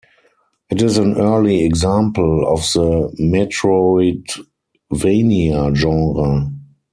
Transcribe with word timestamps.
It 0.71 0.81
is 0.81 0.97
an 0.97 1.15
early 1.19 1.63
example 1.63 2.47
of 2.51 2.61
the 2.73 3.15
Metroidvania 3.19 5.75
genre. 5.75 6.51